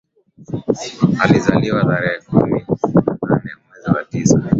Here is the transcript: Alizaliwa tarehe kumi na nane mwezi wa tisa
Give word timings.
Alizaliwa 1.19 1.83
tarehe 1.83 2.21
kumi 2.21 2.51
na 2.59 3.17
nane 3.27 3.51
mwezi 3.67 3.89
wa 3.97 4.05
tisa 4.05 4.41